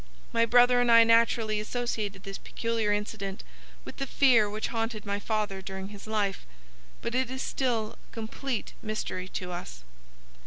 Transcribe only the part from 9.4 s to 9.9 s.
us."